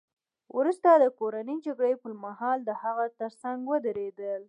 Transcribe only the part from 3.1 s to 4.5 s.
ترڅنګ ودرېدل